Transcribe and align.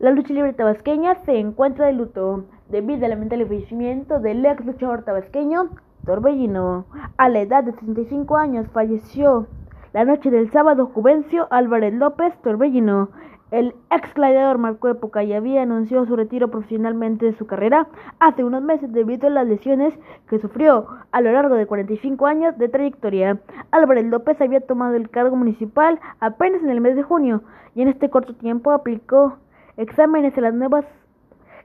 La 0.00 0.12
lucha 0.12 0.32
libre 0.32 0.54
tabasqueña 0.54 1.14
se 1.26 1.38
encuentra 1.38 1.84
de 1.84 1.92
luto 1.92 2.44
debido 2.70 3.04
al 3.04 3.10
lamentable 3.10 3.44
fallecimiento 3.44 4.18
del 4.18 4.46
ex 4.46 4.64
luchador 4.64 5.02
tabasqueño 5.02 5.68
Torbellino. 6.06 6.86
A 7.18 7.28
la 7.28 7.40
edad 7.40 7.64
de 7.64 7.74
35 7.74 8.38
años 8.38 8.66
falleció 8.72 9.46
la 9.92 10.06
noche 10.06 10.30
del 10.30 10.50
sábado 10.50 10.86
Juvencio 10.86 11.48
Álvarez 11.50 11.92
López 11.92 12.32
Torbellino. 12.40 13.10
El 13.50 13.74
ex 13.90 14.14
gladiador 14.14 14.56
marcó 14.56 14.88
época 14.88 15.22
y 15.22 15.34
había 15.34 15.60
anunciado 15.60 16.06
su 16.06 16.16
retiro 16.16 16.48
profesionalmente 16.50 17.26
de 17.26 17.34
su 17.34 17.46
carrera 17.46 17.86
hace 18.20 18.42
unos 18.42 18.62
meses 18.62 18.90
debido 18.90 19.26
a 19.26 19.30
las 19.30 19.46
lesiones 19.46 19.92
que 20.30 20.38
sufrió 20.38 20.86
a 21.12 21.20
lo 21.20 21.30
largo 21.30 21.56
de 21.56 21.66
45 21.66 22.26
años 22.26 22.56
de 22.56 22.70
trayectoria. 22.70 23.38
Álvarez 23.70 24.06
López 24.06 24.40
había 24.40 24.62
tomado 24.62 24.94
el 24.94 25.10
cargo 25.10 25.36
municipal 25.36 26.00
apenas 26.20 26.62
en 26.62 26.70
el 26.70 26.80
mes 26.80 26.96
de 26.96 27.02
junio 27.02 27.42
y 27.74 27.82
en 27.82 27.88
este 27.88 28.08
corto 28.08 28.34
tiempo 28.34 28.72
aplicó 28.72 29.36
exámenes 29.80 30.36
a 30.36 30.42
las 30.42 30.54
nuevas 30.54 30.84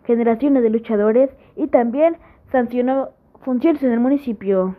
generaciones 0.06 0.64
de 0.64 0.70
luchadores 0.70 1.30
y 1.56 1.68
también 1.68 2.18
sancionó 2.52 3.10
funciones 3.42 3.84
en 3.84 3.92
el 3.92 4.00
municipio. 4.00 4.76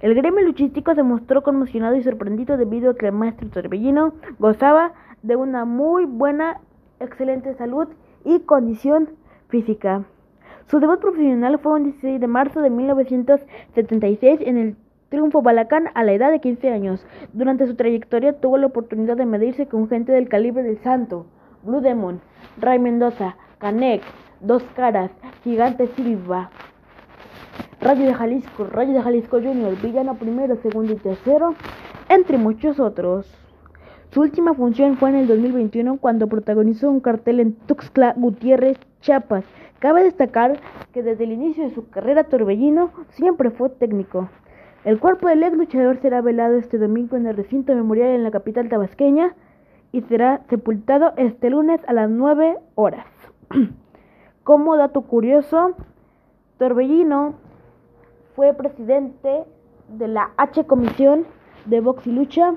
El 0.00 0.14
gremio 0.14 0.44
luchístico 0.44 0.94
se 0.94 1.02
mostró 1.02 1.42
conmocionado 1.42 1.96
y 1.96 2.02
sorprendido 2.02 2.56
debido 2.56 2.92
a 2.92 2.94
que 2.96 3.06
el 3.06 3.12
maestro 3.12 3.48
Torbellino 3.50 4.14
gozaba 4.38 4.92
de 5.22 5.36
una 5.36 5.64
muy 5.64 6.06
buena, 6.06 6.60
excelente 7.00 7.54
salud 7.54 7.88
y 8.24 8.40
condición 8.40 9.10
física. 9.48 10.04
Su 10.68 10.80
debut 10.80 11.00
profesional 11.00 11.58
fue 11.58 11.78
el 11.78 11.84
16 11.84 12.20
de 12.20 12.26
marzo 12.26 12.62
de 12.62 12.70
1976 12.70 14.40
en 14.42 14.56
el 14.56 14.76
Triunfo 15.10 15.42
Balacán 15.42 15.88
a 15.94 16.04
la 16.04 16.12
edad 16.12 16.30
de 16.30 16.40
15 16.40 16.70
años. 16.70 17.04
Durante 17.32 17.66
su 17.66 17.74
trayectoria 17.74 18.40
tuvo 18.40 18.56
la 18.56 18.68
oportunidad 18.68 19.16
de 19.16 19.26
medirse 19.26 19.66
con 19.66 19.88
gente 19.88 20.12
del 20.12 20.28
calibre 20.28 20.62
del 20.62 20.78
Santo, 20.78 21.26
Blue 21.62 21.80
Demon, 21.80 22.20
Ray 22.58 22.78
Mendoza, 22.78 23.36
Canek, 23.58 24.02
Dos 24.40 24.62
Caras, 24.74 25.10
Gigante 25.44 25.86
Silva, 25.88 26.50
Rayo 27.80 28.06
de 28.06 28.14
Jalisco, 28.14 28.64
Rayo 28.64 28.94
de 28.94 29.02
Jalisco 29.02 29.40
Junior, 29.40 29.74
Villano 29.80 30.14
primero, 30.16 30.56
segundo 30.56 30.92
y 30.92 30.96
tercero, 30.96 31.54
entre 32.08 32.38
muchos 32.38 32.80
otros. 32.80 33.26
Su 34.10 34.22
última 34.22 34.54
función 34.54 34.96
fue 34.96 35.10
en 35.10 35.16
el 35.16 35.26
2021 35.28 35.98
cuando 35.98 36.26
protagonizó 36.26 36.90
un 36.90 37.00
cartel 37.00 37.40
en 37.40 37.52
Tuxtla 37.54 38.14
Gutiérrez, 38.16 38.78
Chiapas. 39.00 39.44
Cabe 39.78 40.02
destacar 40.02 40.58
que 40.92 41.02
desde 41.02 41.24
el 41.24 41.32
inicio 41.32 41.64
de 41.64 41.74
su 41.74 41.88
carrera 41.90 42.24
Torbellino 42.24 42.90
siempre 43.10 43.50
fue 43.50 43.68
técnico. 43.68 44.28
El 44.84 44.98
cuerpo 44.98 45.28
del 45.28 45.42
ex 45.42 45.56
luchador 45.56 45.98
será 46.00 46.22
velado 46.22 46.56
este 46.56 46.78
domingo 46.78 47.16
en 47.16 47.26
el 47.26 47.36
recinto 47.36 47.74
memorial 47.74 48.08
en 48.08 48.24
la 48.24 48.30
capital 48.30 48.68
tabasqueña 48.68 49.34
y 49.92 50.02
será 50.02 50.42
sepultado 50.48 51.12
este 51.16 51.50
lunes 51.50 51.80
a 51.86 51.92
las 51.92 52.08
9 52.08 52.58
horas. 52.74 53.06
Como 54.44 54.76
dato 54.76 55.02
curioso, 55.02 55.72
Torbellino 56.58 57.34
fue 58.36 58.54
presidente 58.54 59.44
de 59.88 60.08
la 60.08 60.30
H 60.36 60.64
Comisión 60.66 61.24
de 61.66 61.80
Box 61.80 62.06
y 62.06 62.12
Lucha 62.12 62.54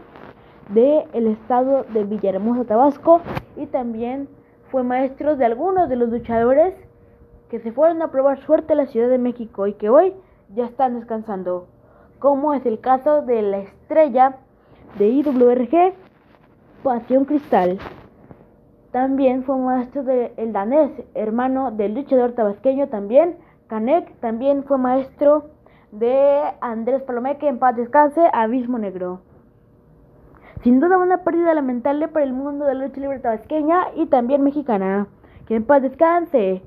del 0.70 1.04
el 1.14 1.28
estado 1.28 1.84
de 1.84 2.04
Villahermosa, 2.04 2.66
Tabasco, 2.66 3.22
y 3.58 3.66
también 3.66 4.30
fue 4.72 4.84
maestro 4.84 5.36
de 5.36 5.45
algunos 5.45 5.89
de 5.89 5.95
los 5.95 6.09
luchadores 6.09 6.73
que 7.50 7.59
se 7.59 7.72
fueron 7.72 8.02
a 8.02 8.11
probar 8.11 8.39
suerte 8.39 8.73
a 8.73 8.76
la 8.76 8.88
Ciudad 8.88 9.09
de 9.09 9.17
México 9.17 9.67
y 9.67 9.73
que 9.73 9.89
hoy 9.89 10.14
ya 10.56 10.66
están 10.66 10.95
descansando, 10.95 11.67
como 12.20 12.54
es 12.54 12.66
el 12.66 12.80
caso 12.80 13.22
de 13.22 13.42
la 13.42 13.59
estrella 13.59 14.38
de 14.98 15.09
IWRG, 15.09 15.94
Pasión 16.84 17.23
Cristal. 17.23 17.80
También 18.92 19.45
fue 19.45 19.58
maestro 19.58 20.03
del 20.03 20.34
el 20.36 20.52
danés, 20.52 20.92
hermano 21.16 21.72
del 21.72 21.95
luchador 21.95 22.34
tabasqueño 22.34 22.89
también, 22.89 23.38
Canek, 23.67 24.20
también 24.20 24.66
fue 24.66 24.78
maestro 24.78 25.45
de 25.92 26.42
Andrés 26.59 27.02
Palomeque, 27.04 27.48
en 27.48 27.58
paz 27.58 27.77
descanse, 27.77 28.22
Abismo 28.33 28.77
Negro. 28.77 29.22
Sin 30.61 30.82
duda 30.82 30.98
una 30.98 31.23
pérdida 31.23 31.54
lamentable 31.54 32.10
para 32.10 32.26
el 32.26 32.33
mundo 32.33 32.66
de 32.66 32.76
la 32.76 32.86
lucha 32.86 32.99
libre 32.99 33.20
tabasqueña 33.20 33.86
y 33.95 34.08
también 34.08 34.43
mexicana. 34.43 35.08
Que 35.48 35.55
en 35.55 35.66
paz 35.66 35.82
descanse, 35.82 36.64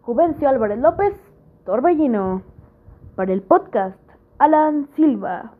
Juvencio 0.00 0.48
Álvarez 0.48 0.78
López, 0.78 1.12
Torbellino. 1.64 2.42
Para 3.16 3.32
el 3.32 3.42
podcast, 3.42 3.98
Alan 4.38 4.88
Silva. 4.94 5.52